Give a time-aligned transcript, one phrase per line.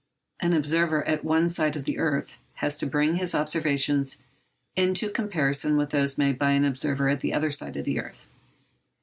[0.39, 4.17] An observer at one side of the earth has to bring his observations
[4.75, 8.27] into comparison with those made by an observer at the other side of the earth.